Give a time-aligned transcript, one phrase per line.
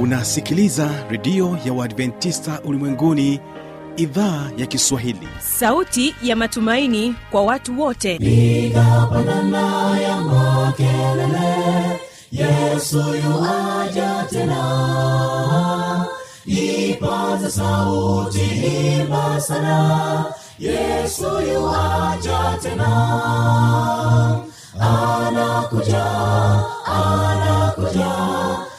[0.00, 3.40] unasikiliza redio ya uadventista ulimwenguni
[3.96, 5.28] idhaa ya kiswahili.
[5.58, 8.18] Sauti ya matumaini kwa watu wote.
[8.18, 12.00] Nikapandana ya makelele
[12.32, 16.06] yesu yuaja tena.
[16.46, 20.24] Ipaza sauti himba sana.
[20.58, 22.88] Yesu yuaja tena.
[24.80, 26.04] Anakuja
[26.86, 28.08] anakuja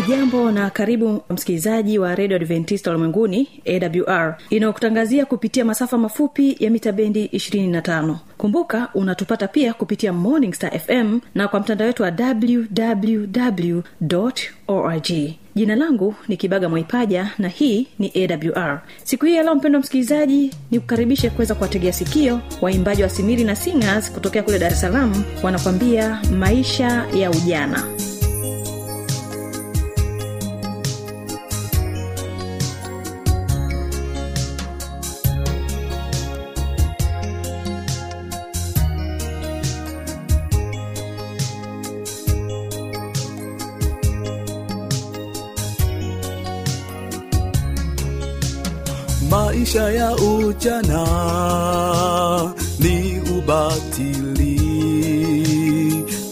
[0.00, 6.92] hujambo na karibu msikilizaji wa redio adventista ulimwenguni awr inayokutangazia kupitia masafa mafupi ya mita
[6.92, 13.80] bendi 25 kumbuka unatupata pia kupitia morning star fm na kwa mtandao wetu wa www
[14.68, 15.10] org.
[15.54, 18.12] Jina langu ni kibaga mwaipaja na hii ni
[18.54, 23.56] awr siku hii yalao mpendo msikilizaji ni kukaribishe kuweza kuwategea sikio waimbaji wa simiri na
[23.56, 27.84] singers kutokea kule dar es salaam wanakwambia maisha ya ujana
[49.30, 51.04] maisha ya ujana
[52.78, 54.58] ni ubatili.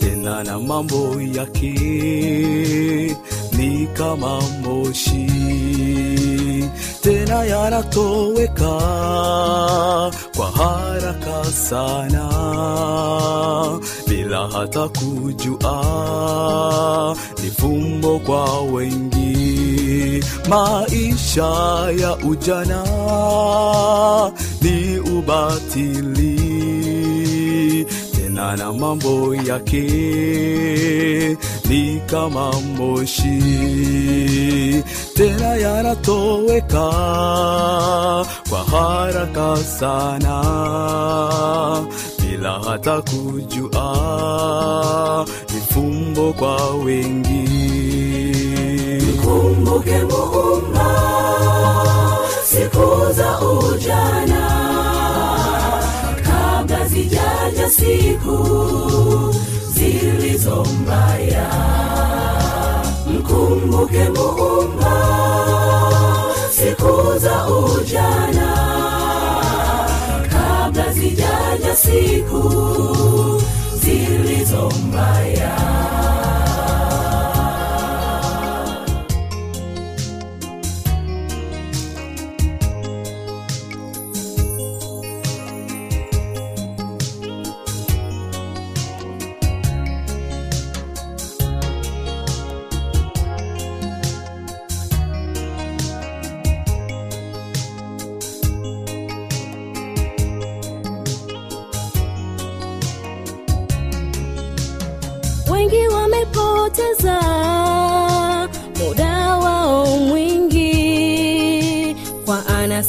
[0.01, 1.73] Tena na mambo yake
[3.53, 5.27] ni kama moshi.
[7.01, 8.81] Tena yanatoweka
[10.37, 12.29] kwa haraka sana
[14.27, 15.75] bila hata kujua.
[17.43, 21.47] Ni fumbo kwa wengi maisha
[22.01, 22.83] ya ujana
[24.63, 26.37] ni ubatili.
[28.17, 29.87] Tena na mambo yake
[31.69, 33.43] ni kama moshi.
[35.15, 36.91] Tena yanatoweka
[38.49, 40.43] kwa haraka sana
[42.65, 43.87] hata kujua
[45.55, 47.47] ni fumbo kwa wengi.
[49.25, 50.91] Kumbuke muumba
[52.45, 54.51] siku za ujana.
[56.27, 58.39] Kabla zijaja siku
[59.75, 61.51] zilizo mbaya.
[63.07, 64.97] Mkumbuke muumba
[66.51, 68.76] siku za ujana
[71.09, 72.43] zijaja siku
[73.75, 74.73] zilizo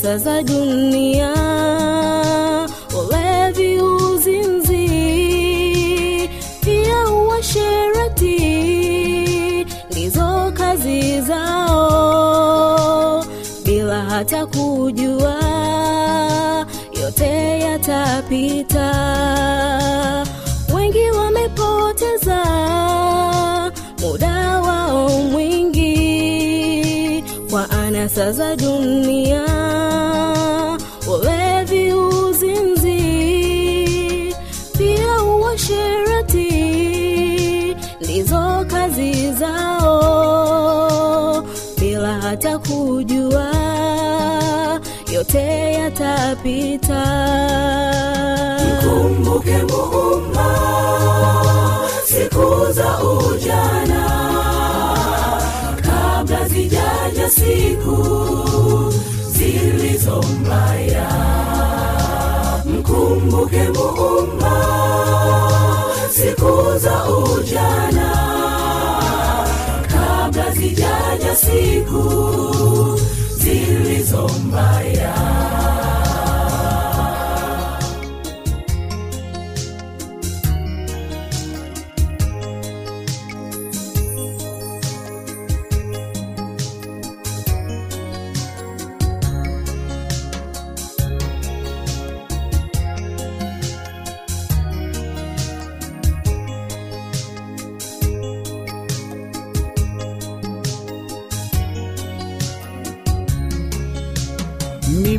[0.07, 1.33] anasa za dunia
[2.99, 4.87] ulevi uzinzi
[6.63, 8.37] pia uasherati
[9.91, 13.25] ndizo kazi zao
[13.65, 15.35] bila hata kujua
[17.01, 18.93] yote yatapita.
[20.75, 22.43] Wengi wamepoteza
[23.99, 25.93] muda wao mwingi
[27.49, 29.46] kwa anasa za dunia
[38.97, 39.93] kazi zao
[41.79, 43.47] bila hata kujua
[45.13, 47.03] yote yatapita.
[48.83, 50.49] Kumbuke muumba
[52.05, 54.03] siku za ujana.
[55.81, 57.97] Kabla zijaja siku
[59.31, 61.09] zilizo mbaya
[62.65, 64.57] mkumbuke muumba
[66.11, 68.27] siku za ujana
[70.57, 72.03] zijaja siku
[73.37, 75.13] zilizo mbaya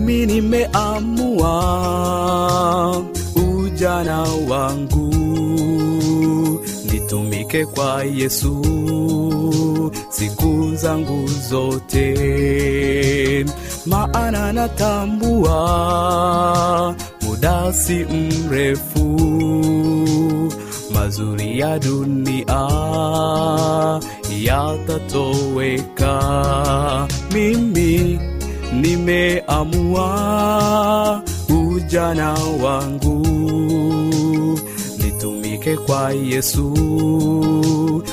[0.08, 1.54] mimi nimeamua
[3.56, 5.14] ujana wangu.
[6.92, 8.64] Nitumike kwa yesu
[10.08, 13.46] siku zangu zote.
[13.86, 15.56] Maana natambua
[17.22, 19.08] muda si mrefu.
[20.94, 22.68] Mazuri ya dunia
[24.42, 26.18] yatatoweka.
[27.34, 28.20] Mimi
[28.72, 30.08] nimeamua
[31.48, 33.26] ujana wangu.
[34.98, 36.74] Nitumike kwa yesu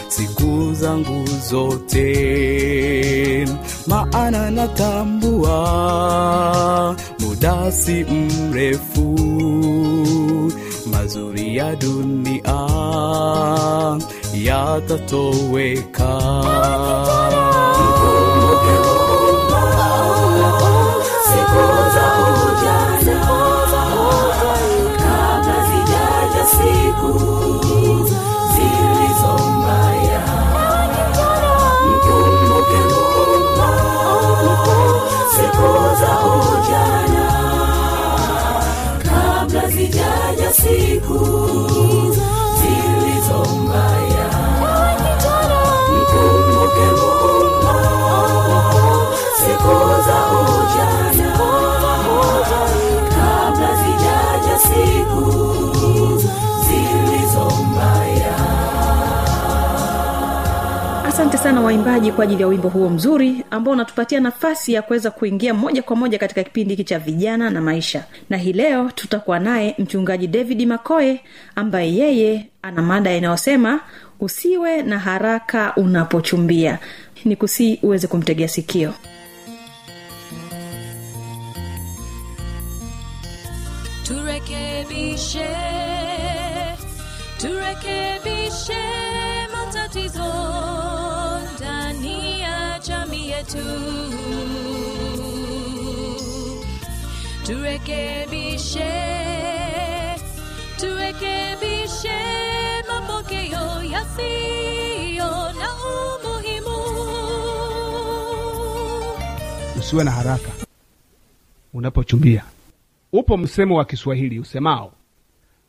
[0.08, 2.06] siku zangu zote.
[3.88, 5.56] Maana natambua
[7.20, 9.20] muda si mrefu.
[10.92, 12.68] Mazuri ya dunia
[14.44, 16.22] yatatoweka
[40.56, 41.20] siku
[42.60, 44.28] zilizo mbaya
[45.92, 47.05] mkumbuke
[61.46, 65.84] sana waimbaji kwa ajili ya wimbo huo mzuri ambao unatupatia nafasi ya kuweza kuingia moja
[65.84, 68.04] kwa moja katika kipindi hiki cha vijana na maisha.
[68.30, 71.22] Na hii leo tutakuwa naye mchungaji david makoe
[71.56, 73.80] ambaye yeye ana mada inayosema
[74.20, 76.80] usiwe na haraka unapochumbia.
[77.26, 78.94] Ni kusii uweze kumtegea sikio
[98.76, 100.16] turekebishe
[100.78, 102.18] turekebishe
[102.88, 105.30] mapokeo yasiyo
[105.60, 106.78] na umuhimu.
[109.80, 110.52] Usiwe na haraka.
[111.74, 112.44] Unapochumbia
[113.12, 114.94] upo msemo wa kiswahili usemao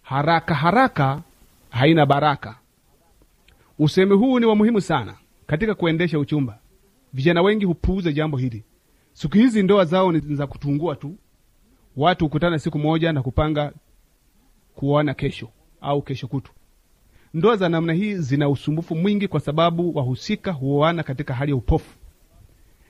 [0.03, 1.23] haraka haraka
[1.71, 2.57] haina baraka.
[3.79, 5.15] Usemi huu ni wa muhimu sana
[5.47, 6.59] katika kuendesha uchumba.
[7.13, 8.63] Vijana wengi hupuuza jambo hili.
[9.13, 11.15] Siku hizi ndoa zao ni za kutungua tu
[11.97, 13.73] watu hukutana siku moja na kupanga
[14.75, 15.49] kuoana kesho
[15.81, 16.53] au kesho kutu
[17.35, 21.99] ndoa za namna hii zina usumbufu mwingi kwa sababu wahusika huoana katika hali ya upofu.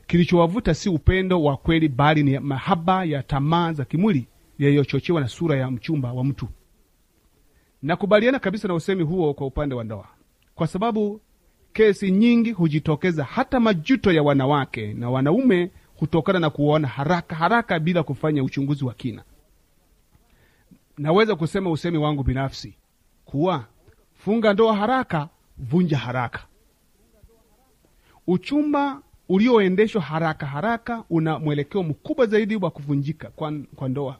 [0.06, 4.26] Kilichowavuta si upendo wa kweli bali ni mahaba ya tamaa za kimwili
[4.58, 6.48] yaliyochochewa na sura ya mchumba wa mtu.
[7.82, 10.08] Nakubaliana kabisa na usemi huo kwa upande wa ndoa.
[10.54, 11.20] Kwa sababu
[11.72, 18.02] kesi nyingi hujitokeza hata majuto ya wanawake na wanaume hutokana na kuona haraka haraka bila
[18.02, 19.22] kufanya uchunguzi wa kina.
[20.98, 22.74] Naweza kusema usemi wangu binafsi
[23.24, 23.64] kuwa
[24.14, 26.46] funga ndoa haraka vunja haraka.
[28.26, 34.18] Uchumba ulioendeshwa haraka haraka una mwelekeo mkubwa zaidi wa kuvunjika kwa, kwa ndoa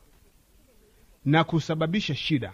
[1.25, 2.53] na kusababisha shida.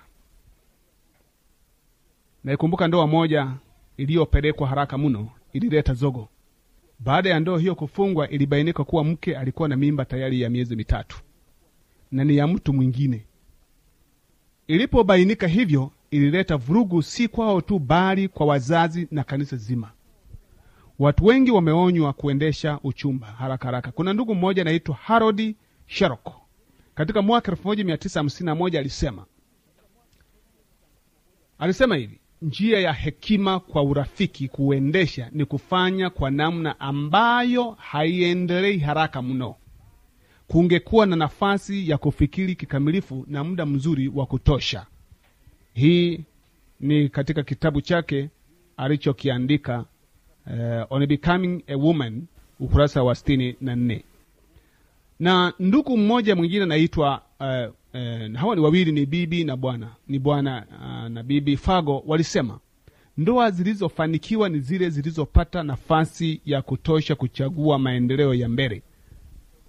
[2.44, 3.52] Naikumbuka ndoa moja
[3.96, 6.28] iliyopelekwa haraka mno ilileta zogo
[7.04, 11.20] baada ya ndoa hiyo kufungwa ilibainika kuwa mke alikuwa na mimba tayari ya miezi mitatu
[12.12, 13.26] na ni ya mtu mwingine.
[14.66, 19.90] Ilipobainika hivyo ilileta vurugu si kwao tu bali kwa wazazi na kanisa zima.
[20.98, 23.92] Watu wengi wameonywa kuendesha uchumba haraka haraka.
[23.92, 25.54] Kuna ndugu mmoja anaitwa harold
[25.86, 26.30] sherok
[26.94, 29.26] katika mwaka 1951 alisema
[31.58, 39.22] alisema hivi njia ya hekima kwa urafiki kuuendesha ni kufanya kwa namna ambayo haiendelei haraka
[39.22, 39.54] mno.
[40.48, 44.86] Kungekuwa na nafasi ya kufikiri kikamilifu na muda mzuri wa kutosha.
[45.74, 46.20] Hii
[46.80, 48.30] ni katika kitabu chake
[48.76, 49.84] alichokiandika
[50.46, 52.26] uh, on becoming a woman
[52.60, 54.04] ukurasa wa sitini na nne.
[55.20, 59.88] Na ndugu mmoja mwingine anaitwa uh, uh, hawa ni wawili ni bibi na bwana.
[60.08, 61.56] Ni bwana uh, na bibi.
[61.56, 62.58] Fago walisema
[63.16, 68.82] ndoa zilizofanikiwa ni zile zilizopata nafasi ya kutosha kuchagua maendeleo ya mbele.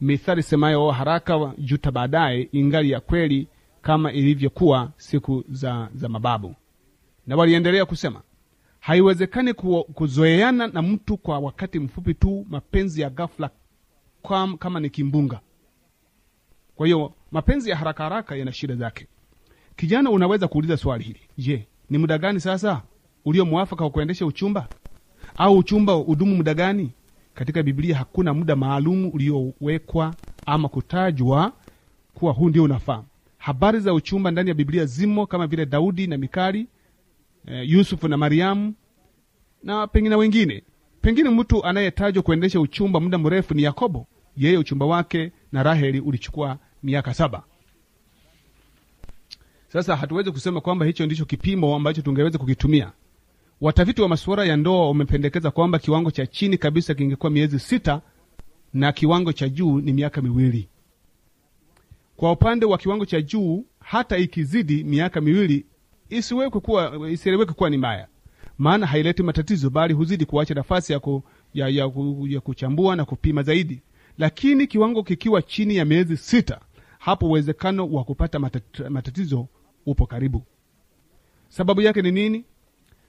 [0.02, 3.48] Mithali semayo haraka juta baadaye ingali ya kweli
[3.82, 6.56] kama ilivyokuwa siku za, za mababu.
[7.28, 8.22] Na waliendelea kusema
[8.80, 9.54] haiwezekani
[9.94, 12.46] kuzoeana na mtu kwa wakati mfupi tu.
[12.50, 13.50] Mapenzi ya ghafla
[14.60, 15.40] kama ni kimbunga.
[16.76, 19.08] Kwa hiyo mapenzi ya haraka haraka yana shida zake.
[19.76, 21.20] Kijana unaweza kuuliza swali hili.
[21.38, 22.82] Je ni muda gani sasa
[23.26, 24.68] ulio mwafaka wa kuendesha uchumba?
[25.38, 26.92] Au uchumba udumu muda gani?
[27.34, 31.52] Katika biblia hakuna muda maalum uliowekwa ama kutajwa
[32.14, 33.04] kuwa huu ndio unafaa.
[33.38, 36.68] Habari za uchumba ndani ya biblia zimo kama vile daudi na mikali
[37.48, 38.74] eh, yusufu na mariamu
[39.64, 40.64] na pengine wengine.
[41.02, 44.08] Pengine mtu anayetajwa kuendesha uchumba muda mrefu ni yakobo.
[44.38, 47.44] Yeye uchumba wake na raheli ulichukua miaka saba.
[49.68, 52.92] Sasa hatuwezi kusema kwamba hicho ndicho kipimo ambacho tungeweza kukitumia.
[53.62, 58.02] Watafiti wa masuala ya ndoa wamependekeza kwamba kiwango cha chini kabisa kingekuwa miezi sita
[58.74, 60.70] na kiwango cha juu ni miaka miwili.
[62.18, 65.66] Kwa upande wa kiwango cha juu hata ikizidi miaka miwili
[66.10, 68.08] isiwekwe kuwa isieleweke kuwa ni mbaya.
[68.58, 71.24] Maana haileti matatizo bali huzidi kuacha nafasi ya, ku,
[71.54, 71.92] ya, ya,
[72.28, 73.82] ya kuchambua na kupima zaidi.
[74.18, 76.60] Lakini kiwango kikiwa chini ya miezi sita
[77.04, 78.40] hapo uwezekano wa kupata
[78.90, 79.48] matatizo
[79.86, 80.44] upo karibu.
[81.50, 82.46] Sababu yake ni nini?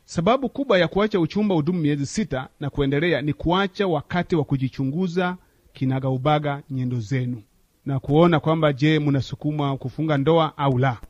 [0.04, 5.36] Sababu kubwa ya kuacha uchumba udumu miezi sita na kuendelea ni kuacha wakati wa kujichunguza
[5.72, 7.42] kinagaubaga nyendo zenu
[7.86, 11.00] na kuona kwamba je mnasukuma kufunga ndoa au la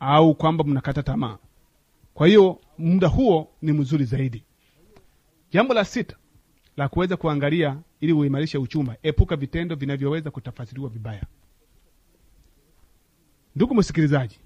[0.00, 1.38] au kwamba mnakata tamaa.
[2.14, 4.42] Kwa hiyo muda huo ni mzuri zaidi.
[5.52, 6.16] Jambo la sita
[6.76, 11.22] la kuweza kuangalia ili uimarishe uchumba epuka vitendo vinavyoweza kutafasiriwa vibaya
[13.56, 14.38] ndugu msikilizaji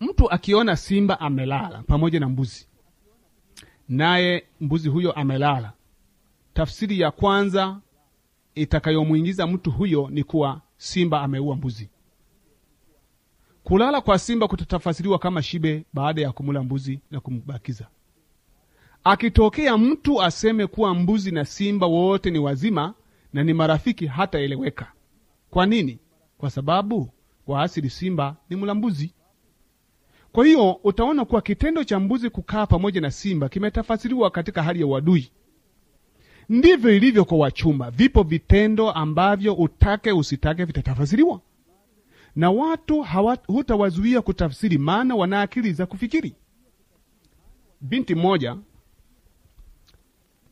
[0.00, 2.66] mtu akiona simba amelala pamoja na mbuzi
[3.88, 5.72] naye mbuzi huyo amelala
[6.54, 7.80] tafsiri ya kwanza
[8.54, 11.88] itakayomwingiza mtu huyo ni kuwa simba ameua mbuzi.
[13.64, 17.86] Kulala kwa simba kutatafasiriwa kama shibe baada ya kumula mbuzi na kumbakiza.
[19.04, 22.94] Akitokea mtu aseme kuwa mbuzi na simba wote ni wazima
[23.32, 24.92] na ni marafiki hataeleweka.
[25.50, 25.98] Kwa nini?
[26.38, 27.10] Kwa sababu
[27.46, 29.14] kwa asili simba ni mla mbuzi
[30.34, 34.86] kwa hiyo utaona kuwa kitendo cha mbuzi kukaa pamoja na simba kimetafasiriwa katika hali ya
[34.86, 35.30] uadui.
[36.48, 37.90] Ndivyo ilivyo kwa wachumba.
[37.90, 41.40] Vipo vitendo ambavyo utake usitake vitatafasiriwa.
[42.36, 46.34] Na watu hawa, hutawazuia kutafsiri maana wana akili za kufikiri.
[47.80, 48.56] Binti mmoja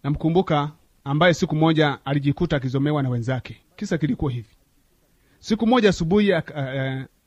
[0.02, 0.72] namkumbuka
[1.04, 3.56] ambaye siku moja alijikuta akizomewa na wenzake.
[3.76, 4.56] Kisa kilikuwa hivi
[5.42, 6.40] siku moja asubuhi uh,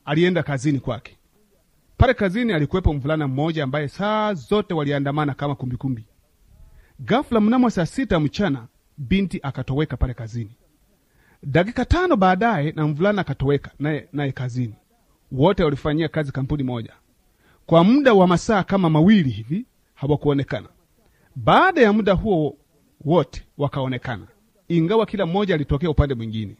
[0.04, 1.16] alienda kazini kwake.
[1.96, 6.04] Pale kazini alikuwepo mvulana mmoja ambaye saa zote waliandamana kama kumbikumbi.
[7.00, 8.66] Ghafla mnamo saa sita mchana
[8.98, 10.50] binti akatoweka pale kazini.
[11.42, 14.74] Dakika tano baadaye na mvulana akatoweka naye naye kazini.
[15.32, 16.92] Wote walifanyia kazi kampuni moja.
[17.66, 20.68] Kwa muda wa masaa kama mawili hivi hawakuonekana.
[21.34, 22.56] Baada ya muda huo
[23.04, 24.26] wote wakaonekana.
[24.68, 26.56] Ingawa kila mmoja alitokea upande mwingine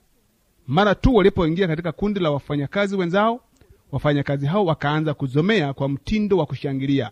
[0.67, 3.41] mara tu walipoingia katika kundi la wafanyakazi wenzao
[3.93, 7.11] wafanyakazi hao wakaanza kuzomea kwa mtindo wa kushangilia.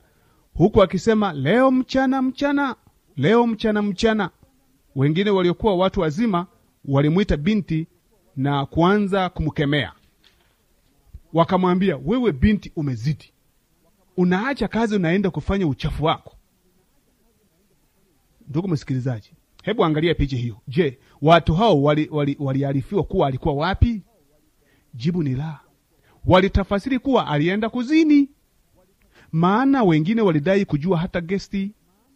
[0.54, 2.76] Huku akisema leo mchana mchana
[3.16, 4.30] leo mchana mchana.
[4.96, 6.46] Wengine waliokuwa watu wazima
[6.84, 7.87] walimwita binti
[8.37, 9.92] na kuanza kumkemea.
[11.32, 13.32] Wakamwambia wewe binti umezidi.
[14.16, 16.37] Unaacha kazi unaenda kufanya uchafu wako.
[18.49, 19.32] Ndugu msikilizaji
[19.64, 20.56] hebu angalia picha hiyo.
[20.68, 24.02] Je watu hao waliarifiwa wali, wali, kuwa alikuwa wapi?
[24.94, 25.61] Jibu ni la.
[26.26, 28.28] Walitafasiri kuwa alienda kuzini.
[29.33, 31.71] Maana wengine walidai kujua hata gesti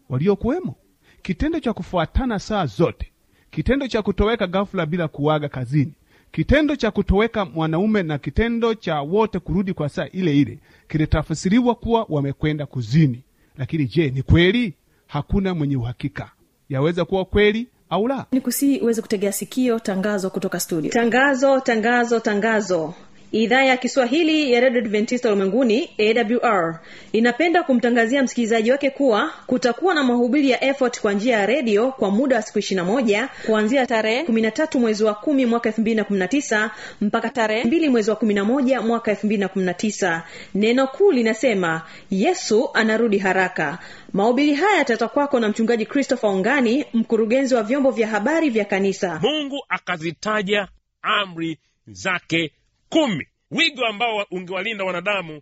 [0.08, 0.74] waliokuwemo.
[1.22, 3.12] Kitendo cha kufuatana saa zote.
[3.50, 5.92] Kitendo cha kutoweka ghafula bila kuaga kazini.
[6.32, 12.06] Kitendo cha kutoweka mwanaume na kitendo cha wote kurudi kwa saa ile ile kilitafasiriwa kuwa
[12.08, 13.22] wamekwenda kuzini.
[13.56, 14.74] Lakini je ni kweli?
[15.06, 16.30] Hakuna mwenye uhakika
[16.68, 18.26] yaweza kuwa kweli au la?
[18.32, 20.90] Ni kusii uweze kutegea sikio tangazo kutoka studio.
[20.90, 22.94] Tangazo tangazo tangazo
[23.32, 26.80] idhaa ya kiswahili ya redio adventista ulimwenguni awr
[27.12, 32.10] inapenda kumtangazia msikilizaji wake kuwa kutakuwa na mahubiri ya effort kwa njia ya redio kwa
[32.10, 35.80] muda wa siku ishirina moja kuanzia tarehe kumi na tatu mwezi wa kumi mwaka elfu
[35.80, 36.70] mbili na kumi na tisa
[37.00, 40.22] mpaka tarehe mbili mwezi wa kumi na moja mwaka elfu mbili na kumi na tisa.
[40.54, 43.78] Neno kuu linasema yesu anarudi haraka.
[44.12, 49.20] Mahubiri haya yatata kwako na mchungaji christopher ungani mkurugenzi wa vyombo vya habari vya kanisa.
[49.22, 50.68] Mungu akazitaja
[51.02, 52.52] amri zake
[52.88, 53.26] kumi.
[53.50, 55.40] Wigo ambao ungewalinda wanadamu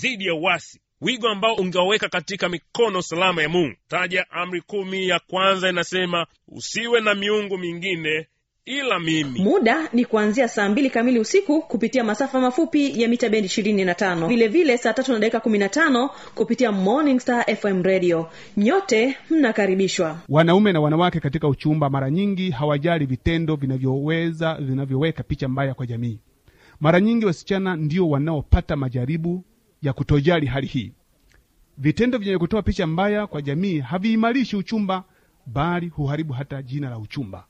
[0.00, 3.76] dhidi ya uwasi wigo ambao ungewaweka katika mikono salama ya mungu.
[3.88, 8.26] Taja amri kumi ya kwanza inasema usiwe na miungu mingine
[8.64, 9.40] ila mimi.
[9.40, 13.94] Muda ni kuanzia saa mbili kamili usiku kupitia masafa mafupi ya mita bendi ishirini na
[13.94, 14.28] tano.
[14.28, 18.30] Vile vile saa tatu na dakika kumi na tano kupitia morning star fm radio.
[18.56, 20.18] Nyote mnakaribishwa.
[20.28, 26.18] Wanaume na wanawake katika uchumba mara nyingi hawajali vitendo vinavyoweza vinavyoweka picha mbaya kwa jamii
[26.80, 29.44] mara nyingi wasichana ndio wanaopata majaribu
[29.82, 30.92] ya kutojali hali hii.
[31.78, 35.04] Vitendo vyenye kutoa picha mbaya kwa jamii haviimarishi uchumba
[35.46, 37.46] bali huharibu hata jina la uchumba.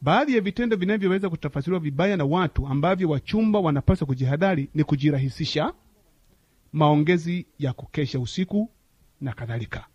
[0.00, 5.72] Baadhi ya vitendo vinavyoweza kutafasiriwa vibaya na watu ambavyo wachumba wanapaswa kujihadhari ni kujirahisisha
[6.72, 8.70] maongezi ya kukesha usiku
[9.20, 9.86] na kadhalika.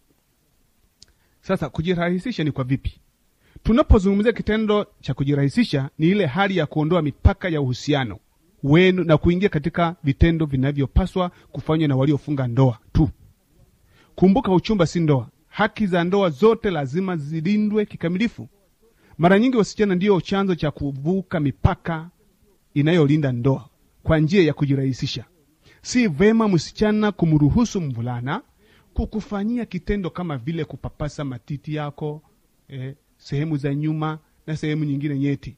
[1.42, 3.00] Sasa kujirahisisha ni kwa vipi?
[3.64, 8.20] Tunapozungumzia kitendo cha kujirahisisha ni ile hali ya kuondoa mipaka ya uhusiano
[8.66, 13.10] wenu na kuingia katika vitendo vinavyopaswa kufanywa na waliofunga ndoa tu.
[14.16, 15.28] Kumbuka uchumba si ndoa.
[15.48, 18.48] Haki za ndoa zote lazima zilindwe kikamilifu.
[19.18, 22.10] Mara nyingi wasichana ndiyo chanzo cha kuvuka mipaka
[22.74, 23.70] inayolinda ndoa
[24.04, 25.26] kwa njia ya kujirahisisha.
[25.82, 28.42] Si vema msichana kumruhusu mvulana
[28.94, 32.22] kukufanyia kitendo kama vile kupapasa matiti yako
[32.68, 35.58] eh, sehemu za nyuma na sehemu nyingine nyeti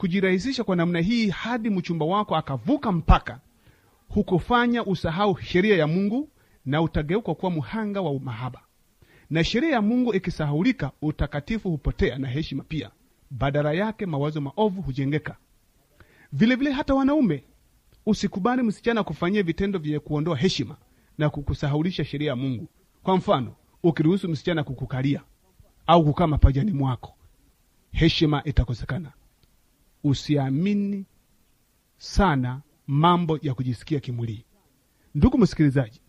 [0.00, 3.40] kujirahisisha kwa namna hii hadi mchumba wako akavuka mpaka
[4.08, 6.28] hukufanya usahau sheria ya mungu
[6.66, 8.60] na utageuka kuwa mhanga wa mahaba.
[9.30, 12.90] Na sheria ya mungu ikisahulika utakatifu hupotea na heshima pia.
[13.30, 15.36] Badala yake mawazo maovu hujengeka.
[16.32, 17.44] Vilevile vile hata wanaume
[18.06, 20.76] usikubali msichana kufanyia vitendo vyenye kuondoa heshima
[21.18, 22.68] na kukusahulisha sheria ya mungu.
[23.02, 25.22] Kwa mfano ukiruhusu msichana kukukalia
[25.86, 27.14] au kukaa mapajani mwako
[27.92, 29.12] heshima itakosekana
[30.04, 31.06] usiamini
[31.98, 34.44] sana mambo ya kujisikia kimwili.
[35.14, 36.00] Ndugu msikilizaji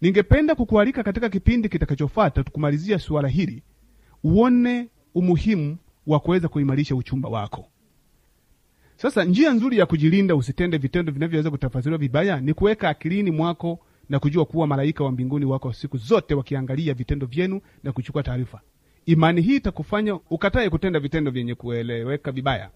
[0.00, 3.62] ningependa kukualika katika kipindi kitakachofuata tukumalizia suala hili
[4.24, 5.76] uone umuhimu
[6.06, 7.68] wa kuweza kuimarisha uchumba wako.
[8.96, 14.18] Sasa njia nzuri ya kujilinda usitende vitendo vinavyoweza kutafasiriwa vibaya ni kuweka akilini mwako na
[14.18, 18.60] kujua kuwa malaika wa mbinguni wako siku zote wakiangalia vitendo vyenu na kuchukua taarifa.
[19.06, 22.70] Imani hii itakufanya ukatae kutenda vitendo vyenye kueleweka vibaya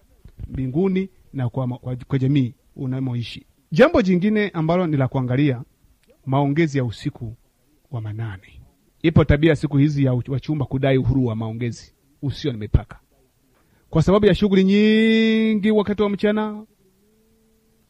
[0.49, 3.45] mbinguni na kwa, kwa, kwa jamii unamoishi.
[3.71, 5.61] Jambo jingine ambalo ni la kuangalia
[6.25, 7.35] maongezi ya usiku
[7.91, 8.61] wa manane.
[9.01, 12.99] Ipo tabia siku hizi ya wachumba kudai uhuru wa maongezi usio na mipaka.
[13.89, 16.65] Kwa sababu ya shughuli nyingi wakati wa mchana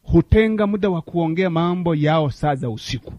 [0.02, 3.12] hutenga muda wa kuongea mambo yao saa za usiku.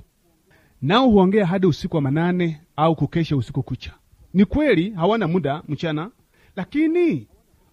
[0.81, 3.93] Nao huongea hadi usiku wa manane au kukesha usiku kucha.
[4.33, 6.11] Ni kweli hawana muda mchana
[6.55, 7.27] lakini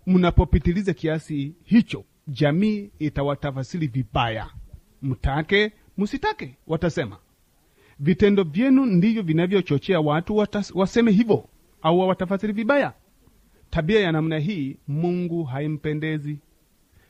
[0.06, 4.50] mnapopitiliza kiasi hicho jamii itawatafasiri vibaya.
[5.02, 7.16] Mtake msitake watasema.
[8.00, 11.48] Vitendo vyenu ndivyo vinavyochochea watu watas, waseme hivyo
[11.82, 12.92] au wawatafasiri vibaya.
[13.70, 16.38] Tabia ya namna hii mungu haimpendezi.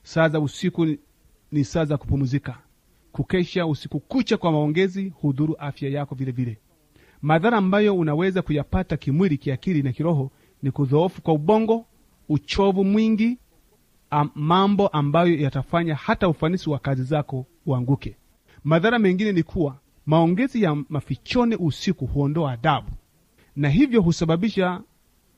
[0.02, 0.86] Saa za usiku
[1.52, 2.58] ni saa za kupumzika.
[3.12, 6.58] Kukesha usiku kucha kwa maongezi hudhuru afya yako vile vile.
[7.22, 10.30] Madhara ambayo unaweza kuyapata kimwili kiakili na kiroho
[10.62, 11.86] ni kudhoofu kwa ubongo
[12.30, 13.38] uchovu mwingi
[14.10, 18.16] am, mambo ambayo yatafanya hata ufanisi wa kazi zako uanguke.
[18.64, 22.88] Madhara mengine ni kuwa maongezi ya mafichoni usiku huondoa adabu
[23.56, 24.80] na hivyo husababisha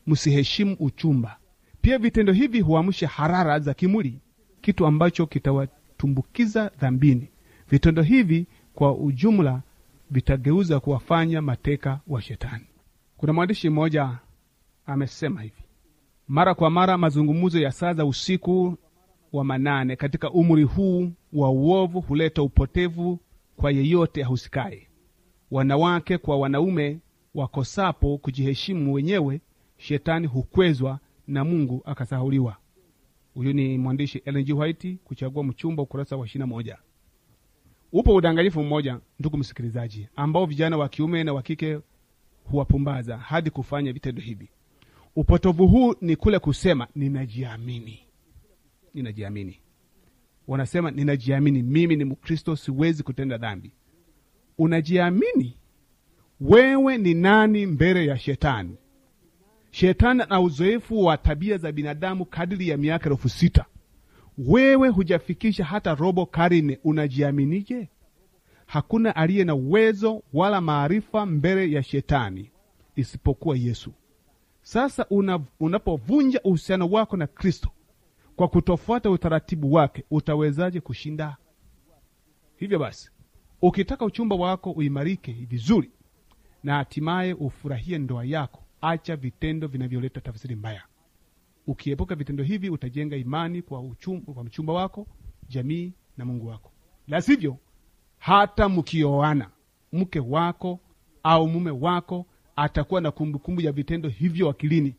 [0.07, 1.37] msiheshimu uchumba.
[1.81, 4.19] Pia vitendo hivi huamsha harara za kimwili
[4.61, 7.29] kitu ambacho kitawatumbukiza dhambini.
[7.71, 9.63] Vitendo hivi kwa ujumla
[10.11, 12.65] vitageuza kuwafanya mateka wa shetani.
[13.17, 14.19] Kuna mwandishi mmoja
[14.87, 15.63] amesema hivi
[16.33, 18.77] mara kwa mara mazungumzo ya saa za usiku
[19.33, 23.19] wa manane katika umri huu wa uovu huleta upotevu
[23.57, 24.89] kwa yeyote ahusikaye.
[25.51, 26.99] Wanawake kwa wanaume
[27.35, 29.41] wakosapo kujiheshimu wenyewe
[29.77, 32.57] shetani hukwezwa na mungu akasahuliwa
[33.35, 34.53] huyu ni mwandishi Ellen G.
[34.53, 36.79] White kuchagua mchumba ukurasa wa ishirina moja.
[37.93, 41.79] Upo udanganyifu mmoja ndugu msikilizaji ambao vijana wa kiume na wa kike
[42.45, 44.51] huwapumbaza hadi kufanya vitendo hivi
[45.17, 48.01] upotovu huu ni kule kusema ninajiamini.
[48.95, 49.61] Ninajiamini.
[50.49, 51.63] Wanasema ninajiamini.
[51.63, 53.73] Mimi ni mkristo siwezi kutenda dhambi.
[54.59, 55.57] Unajiamini?
[56.41, 58.77] Wewe ni nani mbele ya shetani?
[59.71, 63.65] Shetani ana uzoefu wa tabia za binadamu kadiri ya miaka elfu sita.
[64.39, 66.79] Wewe hujafikisha hata robo karne.
[66.85, 67.89] Unajiaminije?
[68.67, 72.51] Hakuna aliye na uwezo wala maarifa mbele ya shetani
[72.97, 73.93] isipokuwa yesu
[74.63, 77.71] sasa una, unapovunja uhusiano wako na kristo
[78.37, 81.37] kwa kutofuata utaratibu wake utawezaje kushinda?
[82.57, 83.11] Hivyo basi
[83.63, 85.91] ukitaka uchumba wako uimarike vizuri
[86.63, 90.83] na hatimaye ufurahie ndoa yako acha vitendo vinavyoleta tafsiri mbaya.
[91.67, 95.07] Ukiepuka vitendo hivi utajenga imani kwa, uchumba, kwa mchumba wako
[95.49, 96.73] jamii na mungu wako.
[97.09, 97.57] La sivyo
[98.19, 99.51] hata mkioana
[99.93, 100.81] mke wako
[101.23, 104.95] au mume wako atakuwa na kumbukumbu ya vitendo hivyo akilini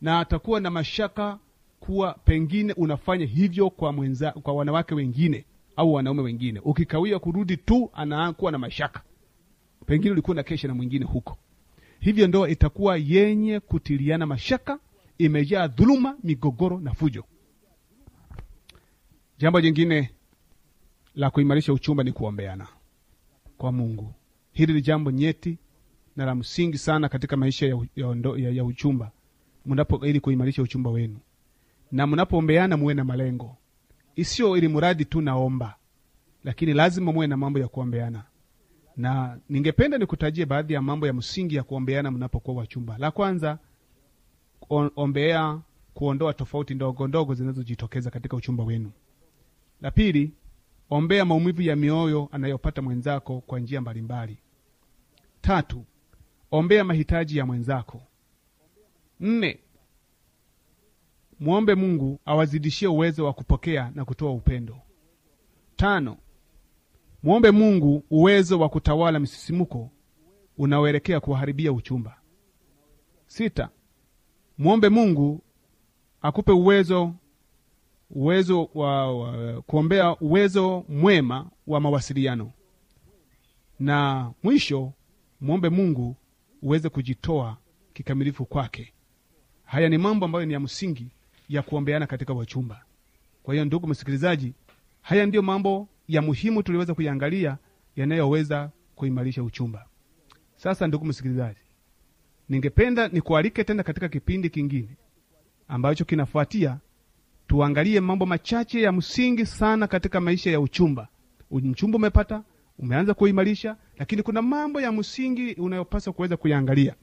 [0.00, 1.38] na atakuwa na mashaka
[1.80, 5.44] kuwa pengine unafanya hivyo kwa mwenza, kwa wanawake wengine
[5.76, 6.60] au wanaume wengine.
[6.64, 9.02] Ukikawia kurudi tu anakuwa na mashaka.
[9.86, 11.38] Pengine ulikuwa na kesha na mwingine huko.
[12.00, 14.78] Hivyo ndoa itakuwa yenye kutiliana mashaka
[15.18, 17.24] imejaa dhuluma migogoro na fujo.
[19.38, 20.10] Jambo jingine
[21.14, 22.68] la kuimarisha uchumba ni kuombeana
[23.58, 24.14] kwa mungu.
[24.52, 25.58] Hili ni jambo nyeti
[26.16, 29.10] na la msingi sana katika maisha ya, ya, ya, ya uchumba.
[29.66, 31.18] Mnapo ili kuimarisha uchumba wenu.
[31.92, 33.56] Na mnapoombeana muwe na malengo.
[34.16, 35.76] Isiyo ili mradi tu naomba.
[36.44, 38.24] Lakini lazima muwe na mambo ya kuombeana.
[38.96, 42.98] Na ningependa nikutajie baadhi ya mambo ya msingi ya kuombeana mnapokuwa wachumba.
[42.98, 43.58] La kwanza
[44.96, 45.60] ombea
[45.94, 48.90] kuondoa tofauti ndogo ndogo zinazojitokeza katika uchumba wenu.
[49.80, 50.32] La pili
[50.90, 54.38] ombea maumivu ya mioyo anayopata mwenzako kwa njia mbalimbali.
[55.40, 55.84] Tatu
[56.52, 58.02] ombea mahitaji ya mwenzako.
[59.20, 59.58] Nne.
[61.40, 64.78] Mwombe mungu awazidishie uwezo wa kupokea na kutoa upendo.
[65.76, 66.16] Tano.
[67.22, 69.90] Mwombe mungu uwezo wa kutawala msisimuko
[70.58, 72.16] unaoelekea kuwaharibia uchumba.
[73.26, 73.68] Sita.
[74.58, 75.42] Mwombe mungu
[76.22, 77.14] akupe uwezo
[78.10, 82.52] uwezo wa, wa kuombea uwezo mwema wa mawasiliano.
[83.80, 84.92] Na mwisho
[85.40, 86.16] mwombe mungu
[86.62, 87.56] uweze kujitoa
[87.92, 88.92] kikamilifu kwake.
[89.64, 91.06] Haya ni mambo ambayo ni ya msingi
[91.48, 92.84] ya kuombeana katika wachumba.
[93.42, 94.52] Kwa hiyo ndugu msikilizaji
[95.02, 97.58] haya ndiyo mambo ya muhimu tuliweza kuyangalia
[97.96, 99.86] yanayoweza kuimarisha uchumba.
[100.56, 101.60] Sasa ndugu msikilizaji
[102.48, 104.96] ningependa nikualike tena katika kipindi kingine
[105.68, 106.78] ambacho kinafuatia
[107.46, 111.08] tuangalie mambo machache ya msingi sana katika maisha ya uchumba.
[111.50, 112.42] Mchumba umepata
[112.78, 116.94] umeanza kuimarisha lakini kuna mambo ya msingi unayopaswa kuweza kuyaangalia.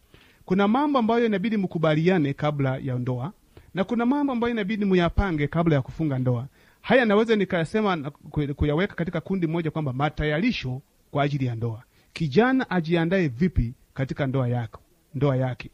[0.46, 3.34] Kuna mambo ambayo inabidi mkubaliane kabla ya ndoa
[3.74, 6.48] na kuna mambo ambayo inabidi muyapange kabla ya kufunga ndoa.
[6.82, 8.12] Haya naweza nikasema
[8.56, 11.84] kuyaweka katika kundi moja kwamba matayarisho kwa ajili ya ndoa.
[12.14, 14.82] Kijana ajiandae vipi katika ndoa yako
[15.16, 15.70] ndoa yake?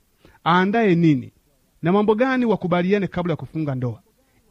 [0.45, 1.33] Aandae nini?
[1.81, 4.01] Na mambo gani wakubaliane kabla ya kufunga ndoa?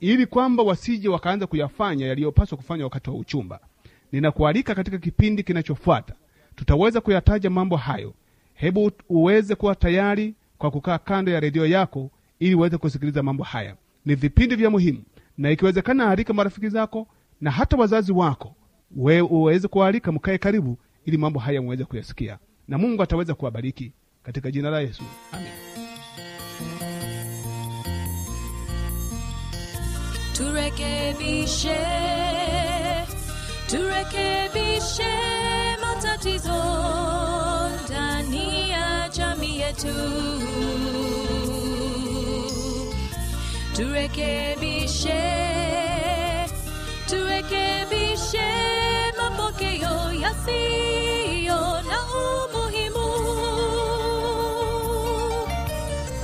[0.00, 3.60] Ili kwamba wasije wakaanza kuyafanya yaliyopaswa kufanya wakati wa uchumba
[4.14, 6.14] ninakualika katika kipindi kinachofuata.
[6.56, 8.14] Tutaweza kuyataja mambo hayo.
[8.54, 13.76] Hebu uweze kuwa tayari kwa kukaa kando ya redio yako ili uweze kusikiliza mambo haya.
[14.04, 15.02] Ni vipindi vya muhimu
[15.38, 17.06] na ikiwezekana alika marafiki zako
[17.40, 18.54] na hata wazazi wako
[18.96, 22.38] we uweze kualika mkae karibu ili mambo haya muweze kuyasikia.
[22.68, 25.02] Na mungu ataweza kuwabariki katika jina la yesu.
[25.32, 25.52] Amen.
[30.36, 31.76] Turekebishe
[33.74, 35.12] turekebishe
[35.82, 36.62] matatizo
[37.86, 39.94] ndani ya jamii yetu.
[43.76, 45.22] Turekebishe
[47.08, 48.48] turekebishe
[49.18, 50.93] mapokeo yasiyo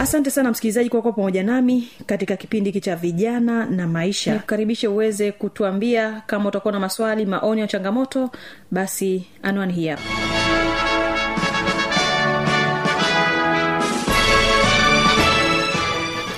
[0.01, 4.33] asante sana msikilizaji kwa kuwa pamoja nami katika kipindi hiki cha vijana na maisha.
[4.35, 8.31] Nikukaribishe uweze kutuambia kama utakuwa na maswali maoni au changamoto
[8.71, 10.03] basi anwani hii hapa.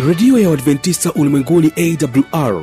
[0.07, 2.63] Redio ya uadventista ulimwenguni awr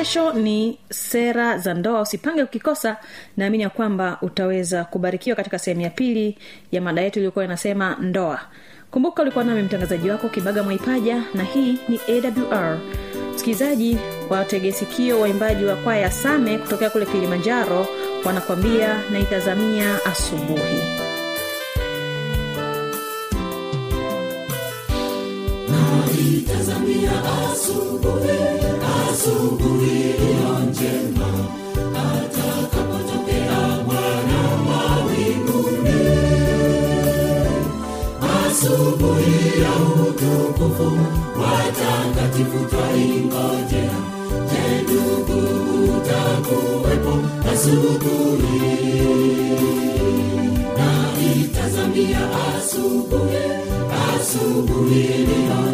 [0.00, 2.00] kesho ni sera za ndoa.
[2.00, 2.96] Usipange ukikosa
[3.36, 6.38] naamini ya kwamba utaweza kubarikiwa katika sehemu ya pili
[6.72, 8.40] ya mada yetu iliyokuwa inasema ndoa.
[8.90, 12.78] Kumbuka ulikuwa nami mtangazaji wako kibaga mwaipaja na hii ni awr
[13.34, 13.98] msikilizaji
[14.30, 17.86] wategesikio waimbaji wa kwaya same kutokea kule kilimanjaro
[18.24, 20.99] wanakwambia naitazamia asubuhi
[26.44, 27.12] Itazamia
[27.50, 28.38] asubuhi,
[29.00, 31.28] asubuhi iliyo njema,
[32.04, 36.00] atakapotokea Bwana mawinguni.
[38.46, 39.72] Asubuhi ya
[40.02, 40.92] utukufu,
[41.42, 43.96] watakatifu twaingojea.
[44.50, 45.38] Je, ndugu,
[45.96, 47.18] utakuwepo
[47.52, 48.70] asubuhi?
[50.78, 50.90] Na
[51.36, 52.20] itazamia
[52.56, 53.44] asubuhi,
[54.14, 55.69] asubuhi iliyo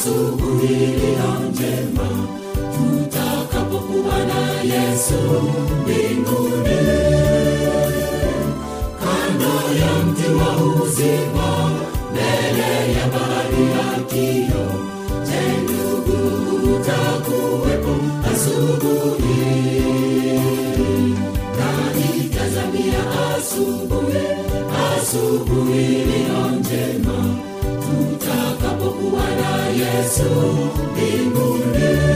[0.00, 2.08] asubuhi iliyo njema,
[2.74, 5.14] tutakapokuwa na Yesu
[5.82, 6.80] mbinguni.
[9.00, 11.70] Kando ya mti wa uzima,
[12.12, 14.64] mbele ya bahari ya kio.
[15.26, 16.18] Je, ndugu,
[16.76, 17.94] utakuwepo
[18.32, 19.80] asubuhi?
[21.58, 23.02] naitazamia
[23.36, 24.26] asubuhi,
[24.96, 26.04] asubuhi
[26.60, 27.29] njema,
[30.10, 30.70] Yesu.
[30.96, 32.09] Kando